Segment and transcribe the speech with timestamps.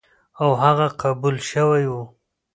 [0.41, 1.93] او هغه قبول شوی و،